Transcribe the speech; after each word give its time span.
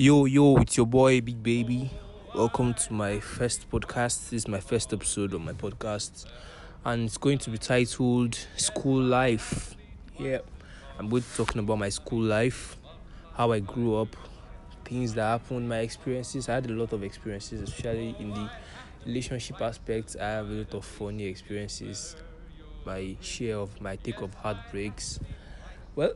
Yo, 0.00 0.26
yo, 0.26 0.54
it's 0.58 0.76
your 0.76 0.86
boy 0.86 1.20
Big 1.20 1.42
Baby. 1.42 1.90
Welcome 2.32 2.72
to 2.72 2.92
my 2.92 3.18
first 3.18 3.68
podcast. 3.68 4.30
This 4.30 4.44
is 4.44 4.46
my 4.46 4.60
first 4.60 4.92
episode 4.92 5.34
of 5.34 5.40
my 5.40 5.54
podcast, 5.54 6.24
and 6.84 7.06
it's 7.06 7.18
going 7.18 7.38
to 7.38 7.50
be 7.50 7.58
titled 7.58 8.38
School 8.56 9.02
Life. 9.02 9.74
Yeah, 10.16 10.38
I'm 11.00 11.08
going 11.08 11.24
to 11.24 11.28
be 11.28 11.36
talking 11.36 11.58
about 11.58 11.80
my 11.80 11.88
school 11.88 12.22
life, 12.22 12.76
how 13.34 13.50
I 13.50 13.58
grew 13.58 13.96
up, 13.96 14.14
things 14.84 15.14
that 15.14 15.24
happened, 15.24 15.68
my 15.68 15.80
experiences. 15.80 16.48
I 16.48 16.54
had 16.54 16.66
a 16.66 16.74
lot 16.74 16.92
of 16.92 17.02
experiences, 17.02 17.60
especially 17.62 18.14
in 18.20 18.30
the 18.30 18.48
relationship 19.04 19.60
aspect. 19.60 20.14
I 20.20 20.28
have 20.28 20.48
a 20.48 20.52
lot 20.52 20.74
of 20.74 20.84
funny 20.84 21.24
experiences, 21.24 22.14
my 22.86 23.16
share 23.20 23.56
of 23.56 23.80
my 23.80 23.96
take 23.96 24.20
of 24.20 24.32
heartbreaks. 24.34 25.18
Well, 25.96 26.12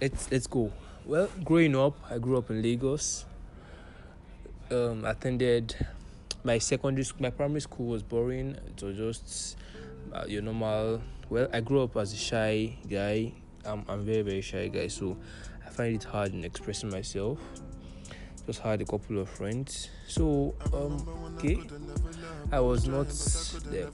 let's 0.00 0.32
let's 0.32 0.46
go. 0.46 0.72
Well, 1.10 1.28
growing 1.42 1.74
up, 1.74 1.98
I 2.08 2.18
grew 2.18 2.38
up 2.38 2.50
in 2.50 2.62
Lagos. 2.62 3.24
Um, 4.70 5.04
attended 5.04 5.74
my 6.44 6.58
secondary 6.58 7.02
school. 7.02 7.22
My 7.22 7.30
primary 7.30 7.62
school 7.62 7.86
was 7.86 8.04
boring. 8.04 8.56
It 8.68 8.80
was 8.80 8.96
just 8.96 9.56
uh, 10.12 10.26
your 10.28 10.42
normal. 10.42 11.02
Well, 11.28 11.48
I 11.52 11.62
grew 11.62 11.82
up 11.82 11.96
as 11.96 12.12
a 12.12 12.16
shy 12.16 12.78
guy. 12.88 13.32
I'm 13.64 13.84
I'm 13.88 14.06
very 14.06 14.22
very 14.22 14.40
shy 14.40 14.68
guy, 14.68 14.86
so 14.86 15.16
I 15.66 15.70
find 15.70 15.96
it 15.96 16.04
hard 16.04 16.32
in 16.32 16.44
expressing 16.44 16.90
myself. 16.90 17.40
Just 18.46 18.60
had 18.60 18.80
a 18.80 18.84
couple 18.84 19.18
of 19.18 19.28
friends. 19.28 19.90
So 20.06 20.54
um, 20.72 20.94
okay, 21.38 21.58
I 22.52 22.58
was 22.60 22.88
not 22.88 23.06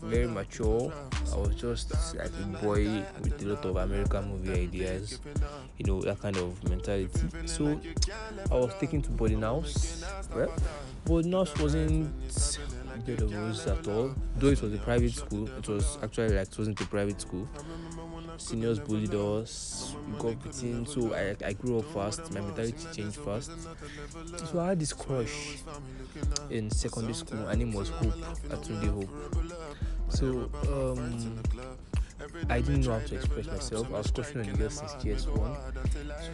very 0.00 0.26
mature. 0.26 0.92
I 1.32 1.36
was 1.36 1.54
just 1.56 1.92
like 2.16 2.28
a 2.28 2.46
boy 2.64 3.02
with 3.22 3.42
a 3.42 3.46
lot 3.46 3.64
of 3.64 3.76
American 3.76 4.30
movie 4.30 4.62
ideas, 4.62 5.18
you 5.76 5.84
know, 5.86 6.00
that 6.02 6.20
kind 6.20 6.36
of 6.38 6.62
mentality. 6.68 7.20
So 7.44 7.78
I 8.50 8.54
was 8.54 8.72
taken 8.80 9.02
to 9.02 9.10
boarding 9.10 9.42
house. 9.42 10.04
Well, 10.34 10.52
boarding 11.04 11.32
house 11.32 11.54
wasn't 11.60 12.10
bed 13.04 13.20
of 13.20 13.66
at 13.66 13.88
all. 13.88 14.14
Though 14.36 14.48
it 14.48 14.62
was 14.62 14.72
a 14.72 14.78
private 14.78 15.12
school, 15.12 15.48
it 15.58 15.68
was 15.68 15.98
actually 16.02 16.30
like 16.30 16.48
it 16.48 16.58
wasn't 16.58 16.80
a 16.80 16.86
private 16.86 17.20
school. 17.20 17.48
Seniors 18.38 18.78
bullied 18.78 19.14
us, 19.14 19.94
we 20.12 20.18
got 20.18 20.42
beaten, 20.42 20.86
so 20.86 21.14
I, 21.14 21.36
I 21.44 21.52
grew 21.52 21.78
up 21.78 21.84
fast, 21.86 22.32
my 22.32 22.40
mentality 22.40 22.86
changed 22.92 23.16
fast. 23.18 23.50
So 24.50 24.60
I 24.60 24.68
had 24.68 24.80
this 24.80 24.92
crush 24.92 25.58
in 26.50 26.70
secondary 26.70 27.14
school. 27.14 27.38
Her 27.38 27.56
name 27.56 27.72
was 27.72 27.88
Hope, 27.88 28.14
Atunde 28.48 28.88
Hope. 28.88 29.08
So 30.08 30.50
um, 30.72 31.40
I 32.48 32.60
didn't 32.60 32.86
know 32.86 32.92
how 32.92 33.06
to 33.06 33.14
express 33.14 33.46
myself. 33.46 33.88
I 33.88 33.98
was 33.98 34.10
crushing 34.10 34.40
on 34.40 34.46
the 34.46 34.56
girl 34.56 34.70
since 34.70 34.92
GS1. 34.94 35.56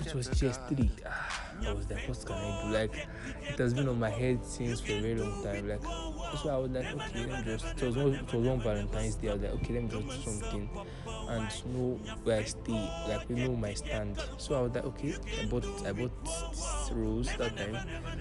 So 0.03 0.09
it 0.09 0.15
was 0.15 0.29
GS3. 0.29 0.91
Ah, 1.07 1.43
I 1.67 1.73
was 1.73 1.91
like, 1.91 2.09
what 2.09 2.25
can 2.25 2.37
I 2.37 2.63
do? 2.63 2.73
Like, 2.73 3.09
it 3.49 3.59
has 3.59 3.75
been 3.75 3.89
on 3.89 3.99
my 3.99 4.11
head 4.11 4.45
since 4.45 4.81
for 4.81 4.93
a 4.93 5.01
very 5.01 5.17
long 5.17 5.43
time. 5.43 5.69
Like, 5.69 5.83
so 5.83 6.51
I 6.51 6.57
was 6.57 6.71
like, 6.71 6.87
okay, 6.95 7.27
let 7.27 7.47
me 7.47 7.53
just. 7.53 7.65
It 7.65 7.83
was 7.83 7.97
one, 7.97 8.15
it 8.15 8.33
was 8.33 8.47
one 8.47 8.61
Valentine's 8.61 9.15
Day. 9.17 9.31
I 9.31 9.33
was 9.35 9.43
like, 9.43 9.53
okay, 9.55 9.75
let 9.75 9.83
me 9.83 9.89
just 9.89 10.25
do 10.25 10.31
something 10.31 10.71
and 11.29 11.75
know 11.75 12.01
where 12.23 12.39
I 12.41 12.45
stay. 12.45 12.91
Like, 13.09 13.29
we 13.29 13.35
know 13.37 13.57
my 13.57 13.75
stand. 13.75 14.17
So 14.39 14.55
I 14.55 14.61
was 14.63 14.73
like, 14.73 14.85
okay, 14.85 15.15
I 15.41 15.47
bought, 15.47 15.65
I 15.85 15.93
bought 15.93 16.25
this 16.25 16.91
rose 16.93 17.29
that 17.39 17.57
time. 17.57 17.77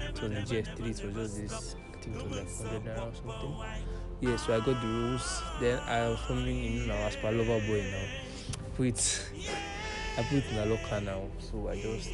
It 0.09 0.21
was 0.21 0.31
in 0.31 0.43
GS3. 0.43 0.79
It 0.79 1.05
was 1.05 1.15
just 1.15 1.37
this. 1.37 1.75
I 1.93 2.03
think 2.03 2.15
it 2.15 2.23
was 2.23 2.31
like 2.31 2.49
100 2.49 2.83
naira 2.83 3.11
or 3.11 3.15
something. 3.15 3.55
Yeah, 4.21 4.35
so 4.35 4.53
I 4.53 4.59
got 4.59 4.79
the 4.79 4.87
rules. 4.87 5.41
Then 5.59 5.79
I 5.87 6.07
was 6.07 6.19
forming 6.19 6.63
in 6.63 6.87
now 6.87 6.93
as 6.93 7.15
per 7.15 7.31
lover 7.31 7.59
boy 7.65 7.83
now. 7.89 8.05
Put 8.75 8.85
it, 8.85 9.25
I 10.15 10.21
put 10.21 10.37
it 10.37 10.51
in 10.51 10.57
a 10.57 10.65
locker 10.67 11.01
now. 11.01 11.23
So 11.39 11.69
I 11.69 11.81
just 11.81 12.09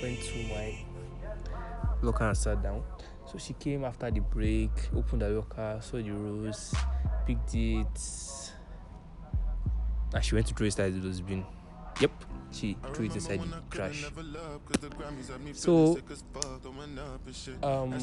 went 0.00 0.22
to 0.22 0.38
my 0.48 0.78
locker 2.02 2.24
and 2.24 2.36
sat 2.36 2.62
down. 2.62 2.84
So 3.26 3.38
she 3.38 3.52
came 3.54 3.84
after 3.84 4.12
the 4.12 4.20
break, 4.20 4.70
opened 4.94 5.22
the 5.22 5.30
locker, 5.30 5.80
saw 5.82 5.96
the 5.96 6.12
rose, 6.12 6.72
picked 7.26 7.54
it, 7.56 8.52
and 10.14 10.24
she 10.24 10.36
went 10.36 10.46
to 10.46 10.54
throw 10.54 10.66
it 10.66 10.68
inside 10.68 10.94
the 10.94 11.00
dustbin. 11.00 11.44
Yep, 12.00 12.12
she 12.54 12.76
threw 12.92 13.06
it 13.06 13.14
inside 13.14 13.40
the 13.40 13.62
trash. 13.70 14.04
So 15.52 15.98
um, 17.62 17.94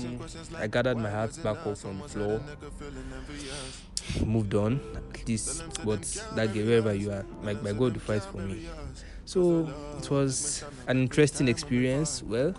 I 0.57 0.67
gathered 0.67 0.97
my 0.97 1.09
heart 1.09 1.41
back 1.43 1.65
up 1.65 1.77
from 1.77 1.99
the 1.99 2.07
floor, 2.09 2.41
moved 4.25 4.53
on. 4.55 4.79
At 5.13 5.27
least, 5.27 5.63
but 5.85 6.01
that 6.35 6.53
girl, 6.53 6.65
wherever 6.65 6.93
you 6.93 7.11
are, 7.11 7.25
my, 7.43 7.53
my 7.53 7.73
God 7.73 8.01
fight 8.01 8.23
for 8.23 8.37
me. 8.37 8.67
So 9.25 9.69
it 9.97 10.09
was 10.09 10.63
an 10.87 10.97
interesting 10.99 11.47
experience. 11.47 12.23
Well, 12.23 12.53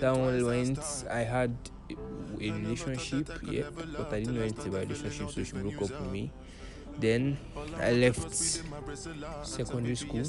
that 0.00 0.16
one 0.16 0.44
went. 0.44 0.78
I 1.10 1.20
had 1.20 1.56
a 1.90 1.94
a 2.40 2.50
relationship, 2.50 3.30
yeah, 3.42 3.64
but 3.96 4.12
I 4.12 4.20
didn't 4.20 4.34
know 4.34 4.42
anything 4.42 4.68
about 4.68 4.82
relationship, 4.82 5.30
so 5.30 5.42
she 5.42 5.52
broke 5.52 5.74
up 5.82 6.00
with 6.00 6.10
me. 6.12 6.30
Then 6.98 7.36
I 7.80 7.92
left 7.92 8.32
secondary 9.42 9.96
school, 9.96 10.24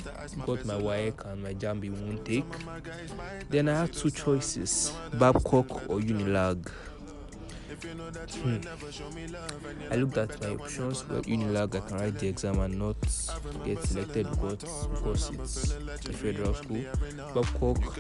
got 0.45 0.65
my 0.65 0.73
WAEC 0.75 1.31
and 1.31 1.43
my 1.43 1.53
Jambi 1.53 1.89
won't 1.91 2.25
take. 2.25 2.45
Then 3.49 3.69
I 3.69 3.81
had 3.81 3.93
two 3.93 4.11
choices 4.11 4.91
Babcock 5.13 5.89
or 5.89 5.99
Unilag. 5.99 6.69
Hmm. 7.83 8.57
I 9.91 9.95
looked 9.95 10.17
at 10.17 10.41
my 10.41 10.49
options. 10.55 11.07
Well, 11.07 11.21
Unilag, 11.23 11.75
I 11.75 11.87
can 11.87 11.97
write 11.97 12.19
the 12.19 12.27
exam 12.27 12.59
and 12.59 12.79
not 12.79 12.95
get 13.65 13.83
selected 13.83 14.29
because, 14.31 14.87
because 14.87 15.29
it's 15.29 16.07
a 16.07 16.13
federal 16.13 16.53
school. 16.53 16.81
Babcock, 17.33 17.95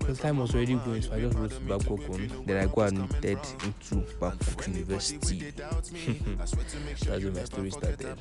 the 0.00 0.14
time 0.14 0.38
was 0.38 0.54
already 0.54 0.74
going, 0.74 1.02
so 1.02 1.12
I 1.14 1.20
just 1.20 1.36
wrote 1.36 1.68
Babcock 1.68 2.10
on. 2.10 2.44
Then 2.46 2.56
I 2.56 2.66
got 2.72 2.88
admitted 2.92 3.38
into 3.64 4.06
Babcock 4.20 4.66
University. 4.68 5.50
That's 5.56 7.06
where 7.06 7.32
my 7.32 7.44
story 7.44 7.70
started. 7.70 8.18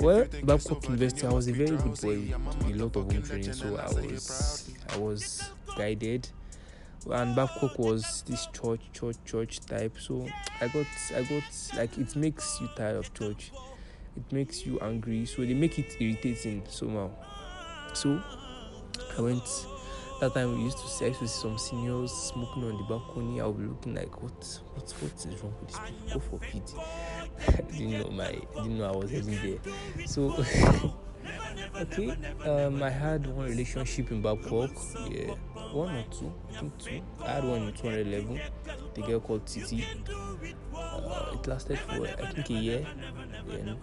Well, 0.00 0.26
Babcock 0.44 0.84
University, 0.84 1.26
I 1.26 1.32
was 1.32 1.48
a 1.48 1.52
very 1.52 1.76
good 1.76 2.00
boy 2.00 2.34
with 2.66 2.76
a 2.76 2.84
lot 2.84 2.96
of 2.96 3.12
home 3.12 3.22
training, 3.22 3.52
so 3.52 3.76
I 3.76 3.86
was 3.94 4.70
I 4.90 4.98
was 4.98 5.50
guided 5.76 6.28
and 7.10 7.36
Babcock 7.36 7.78
was 7.78 8.22
this 8.26 8.46
church, 8.46 8.80
church, 8.92 9.16
church 9.24 9.60
type. 9.60 9.96
So 9.98 10.26
I 10.60 10.68
got, 10.68 10.86
I 11.14 11.22
got 11.22 11.42
like 11.76 11.96
it 11.98 12.16
makes 12.16 12.60
you 12.60 12.68
tired 12.76 12.96
of 12.96 13.12
church. 13.14 13.52
It 14.16 14.32
makes 14.32 14.64
you 14.66 14.78
angry. 14.80 15.26
So 15.26 15.42
they 15.42 15.54
make 15.54 15.78
it 15.78 15.96
irritating 16.00 16.62
somehow. 16.68 17.10
So 17.92 18.22
I 19.16 19.20
went. 19.20 19.66
That 20.18 20.32
time 20.32 20.56
we 20.56 20.64
used 20.64 20.78
to 20.78 20.88
sex 20.88 21.20
with 21.20 21.28
some 21.28 21.58
seniors 21.58 22.10
smoking 22.10 22.64
on 22.64 22.78
the 22.78 22.84
balcony. 22.84 23.38
I'll 23.38 23.52
be 23.52 23.66
looking 23.66 23.94
like, 23.94 24.22
what, 24.22 24.32
what, 24.72 24.90
what 24.90 25.12
is 25.12 25.42
wrong 25.42 25.54
with 25.60 25.68
these 25.68 25.78
people? 25.78 26.14
Go 26.14 26.20
for 26.20 26.38
pity. 26.38 27.72
Didn't 27.78 28.00
know 28.00 28.10
my, 28.10 28.32
didn't 28.54 28.78
know 28.78 28.94
I 28.94 28.96
was 28.96 29.10
heading 29.10 29.38
there. 29.42 30.06
So. 30.06 30.42
okay 31.80 32.16
um 32.44 32.82
i 32.82 32.90
had 32.90 33.26
one 33.26 33.46
relationship 33.46 34.10
in 34.10 34.22
babcock 34.22 34.70
yeah 35.10 35.34
one 35.72 35.94
or 35.94 36.04
two 36.10 36.32
i 36.50 36.60
think 36.60 36.78
two. 36.78 37.02
I 37.24 37.32
had 37.32 37.44
one 37.44 37.62
in 37.62 37.72
211 37.72 38.40
the 38.94 39.02
girl 39.02 39.20
called 39.20 39.46
titi 39.46 39.84
uh, 40.74 41.30
it 41.34 41.46
lasted 41.46 41.78
for 41.78 42.06
i 42.06 42.32
think 42.32 42.50
a 42.50 42.52
year. 42.52 42.86
Then 43.48 43.78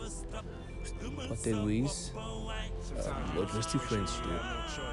parted 1.28 1.66
ways. 1.66 2.12
Um, 2.16 3.32
but 3.36 3.54
we're 3.54 3.62
still 3.62 3.80
friends 3.80 4.20
know 4.20 4.40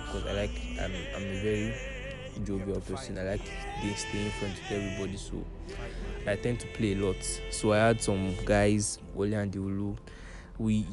because 0.07 0.27
i 0.27 0.33
like 0.33 0.51
i'm 0.81 0.93
i'm 1.17 1.23
a 1.23 1.43
very 1.43 1.75
jovial 2.45 2.81
person. 2.81 3.19
I 3.19 3.25
like 3.25 3.41
they 3.83 3.93
staying 3.95 4.31
friends 4.31 4.59
with 4.61 4.71
everybody 4.79 5.17
so 5.17 5.45
i 6.27 6.37
tend 6.37 6.61
to 6.61 6.67
play 6.69 6.93
a 6.93 6.97
lot. 6.97 7.17
So 7.51 7.73
i 7.73 7.79
had 7.79 8.01
some 8.01 8.35
guys 8.45 8.99
wale 9.15 9.35
and 9.35 9.53
Diulu. 9.53 9.97
we 10.59 10.87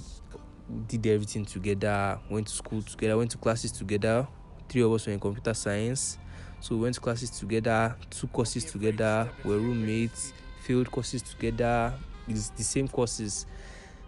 did 0.88 1.06
everything 1.08 1.46
together, 1.46 2.20
went 2.30 2.48
to 2.48 2.54
school 2.54 2.82
together, 2.82 3.18
went 3.18 3.32
to 3.32 3.38
classes 3.38 3.72
together. 3.72 4.28
Three 4.70 4.82
of 4.82 4.92
us 4.92 5.08
were 5.08 5.14
in 5.14 5.20
computer 5.20 5.54
science. 5.54 6.18
So 6.60 6.76
we 6.76 6.82
went 6.84 6.96
to 6.96 7.02
classes 7.02 7.30
together, 7.30 7.96
two 8.10 8.28
courses 8.28 8.66
together, 8.66 9.30
were 9.44 9.60
roommates, 9.60 10.34
failed 10.62 10.90
courses 10.92 11.22
together, 11.22 11.94
it's 12.28 12.50
the 12.50 12.64
same 12.64 12.88
courses, 12.88 13.46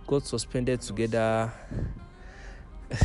got 0.07 0.25
suspended 0.25 0.81
together, 0.81 1.53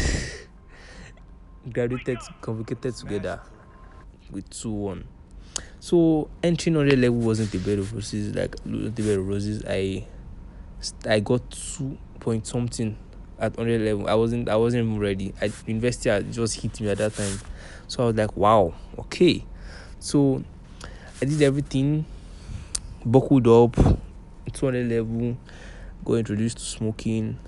graduated, 1.72 2.18
convocated 2.40 2.94
together 2.96 3.40
with 4.30 4.48
2 4.50 4.70
1. 4.70 5.04
So 5.78 6.30
entering 6.42 6.76
on 6.78 6.88
the 6.88 6.96
level 6.96 7.18
wasn't 7.18 7.54
a 7.54 7.58
bed 7.58 7.78
of 7.78 7.92
roses, 7.92 8.34
like 8.34 8.56
the 8.64 8.90
bed 8.90 9.18
of 9.18 9.28
roses. 9.28 9.62
I 9.68 10.06
I 11.06 11.20
got 11.20 11.50
two 11.50 11.98
point 12.20 12.46
something 12.46 12.96
at 13.38 13.56
100 13.56 13.80
level. 13.80 14.08
I 14.08 14.14
wasn't 14.14 14.48
I 14.48 14.56
wasn't 14.56 14.84
even 14.86 14.98
ready. 14.98 15.34
i 15.40 15.50
university, 15.66 16.10
I 16.10 16.22
just 16.22 16.60
hit 16.60 16.80
me 16.80 16.88
at 16.88 16.98
that 16.98 17.14
time. 17.14 17.38
So 17.88 18.04
I 18.04 18.06
was 18.06 18.16
like, 18.16 18.36
wow, 18.36 18.74
okay. 18.98 19.44
So 19.98 20.42
I 21.20 21.24
did 21.24 21.40
everything, 21.42 22.04
buckled 23.04 23.46
up, 23.46 23.74
200 24.52 24.88
level, 24.88 25.36
got 26.04 26.14
introduced 26.14 26.58
to 26.58 26.64
smoking. 26.64 27.38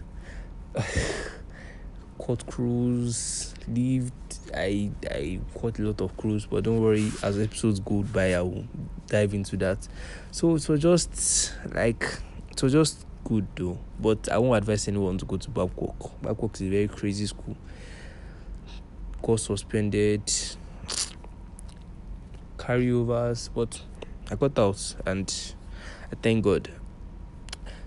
caught 2.19 2.47
cruise 2.47 3.55
lived. 3.69 4.12
I 4.55 4.91
I 5.11 5.41
caught 5.55 5.79
a 5.79 5.82
lot 5.82 6.00
of 6.00 6.17
cruise 6.17 6.47
but 6.47 6.65
don't 6.65 6.81
worry. 6.81 7.11
As 7.23 7.39
episodes 7.39 7.81
go 7.81 8.03
by, 8.03 8.35
I 8.35 8.43
will 8.43 8.65
dive 9.06 9.35
into 9.35 9.56
that. 9.59 9.87
So 10.31 10.56
so 10.59 10.77
just 10.77 11.55
like 11.73 12.05
was 12.62 12.73
just 12.73 13.06
good 13.26 13.46
though. 13.56 13.78
But 13.99 14.28
I 14.31 14.38
won't 14.38 14.56
advise 14.56 14.87
anyone 14.87 15.19
to 15.19 15.25
go 15.25 15.37
to 15.37 15.50
Babcock. 15.50 16.23
Babcock 16.23 16.55
is 16.55 16.62
a 16.62 16.69
very 16.69 16.88
crazy 16.88 17.26
school. 17.26 17.56
Course 19.20 19.44
suspended, 19.44 20.25
carryovers, 22.56 23.50
but 23.52 23.82
I 24.31 24.37
got 24.37 24.56
out 24.58 24.94
and 25.05 25.55
I 26.12 26.14
thank 26.23 26.44
God. 26.44 26.70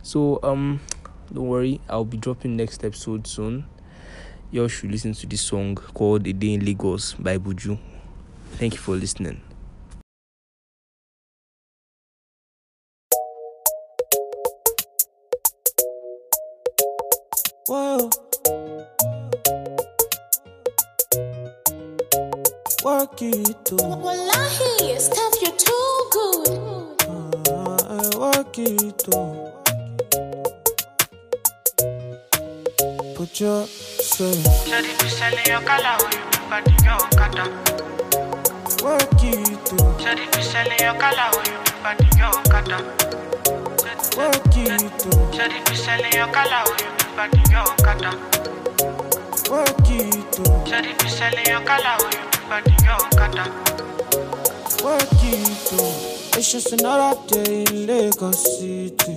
So 0.04 0.40
um 0.44 0.82
don't 1.34 1.48
worry, 1.48 1.80
I'll 1.88 2.04
be 2.04 2.18
dropping 2.18 2.58
next 2.58 2.84
episode 2.84 3.26
soon. 3.26 3.66
You 4.52 4.64
all 4.64 4.68
should 4.68 4.92
listen 4.92 5.14
to 5.14 5.28
this 5.28 5.42
song 5.42 5.76
called 5.76 6.28
A 6.28 6.34
Day 6.34 6.56
in 6.56 6.66
Lagos 6.66 7.14
by 7.14 7.38
Buju. 7.38 7.78
Thank 8.58 8.74
you 8.74 8.80
for 8.80 8.96
listening. 8.96 9.49
Whoa. 17.70 18.10
Work 22.84 23.22
it 23.22 23.64
too. 23.64 23.76
Wallahi, 23.76 24.98
Steph, 24.98 25.36
you're 25.40 25.52
too 25.56 26.10
good. 26.10 26.50
Uh, 27.08 28.10
work 28.18 28.58
it 28.58 28.98
too. 28.98 29.54
Put 33.16 33.40
your 33.40 33.68
say, 33.68 34.34
Shawty 34.66 35.04
be 35.04 35.08
selling 35.10 35.46
your 35.46 35.62
color, 35.62 35.98
oh 36.00 36.10
you 36.12 36.22
be 36.32 36.38
body 36.50 36.74
your 36.84 36.98
kata. 37.20 37.46
work 38.84 39.24
it 39.24 39.66
too. 39.68 39.76
Shawty 40.02 40.26
be 40.36 40.42
selling 40.42 40.80
your 40.80 40.96
color, 40.96 41.30
oh 41.34 41.44
you 41.46 41.58
be 41.66 41.72
body 41.84 42.10
your 42.18 42.32
kata. 42.50 43.09
Work 44.18 44.58
it 44.58 45.00
your 46.14 46.28
color, 46.28 46.64
oh 46.66 46.76
you 46.80 46.90
your 47.52 47.66
selling 51.08 51.46
your 51.46 51.62
color, 51.62 51.96
oh 52.00 52.10
you 52.14 52.22
be 52.32 52.40
body 52.50 52.76
your 52.84 53.00
kata. 53.18 53.46
Work 54.84 55.24
it. 55.24 56.38
It's 56.38 56.52
just 56.52 56.74
another 56.74 57.20
day 57.28 57.64
in 57.64 57.88
Lagos 57.88 58.60
City. 58.60 59.16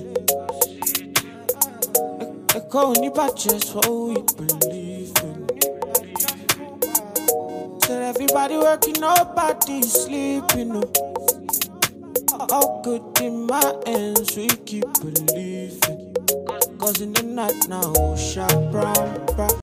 Echo 2.55 2.79
only 2.79 3.11
just 3.37 3.75
what 3.75 3.89
we 3.89 4.15
believe 4.37 5.13
in. 5.23 5.49
Said 7.83 8.03
everybody 8.03 8.57
working, 8.57 8.95
nobody 9.01 9.83
sleeping. 9.83 10.69
No. 10.69 11.12
All 12.51 12.83
good 12.83 13.03
in 13.21 13.47
my 13.47 13.63
hands, 13.87 14.37
we 14.37 14.49
keep 14.49 14.85
believing. 15.01 16.15
Cause 16.79 17.01
in 17.01 17.13
the 17.13 17.23
night 17.23 17.69
now, 17.69 17.93
oh, 17.97 18.17
shot 18.17 18.51
brown, 18.73 19.27
brown. 19.37 19.51